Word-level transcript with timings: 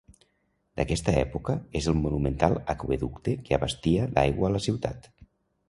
D'aquesta 0.79 1.13
època 1.23 1.55
és 1.81 1.89
el 1.91 1.99
monumental 2.05 2.57
aqüeducte 2.75 3.37
que 3.45 3.61
abastia 3.61 4.11
d'aigua 4.17 4.51
a 4.51 4.55
la 4.59 4.67
ciutat. 4.71 5.11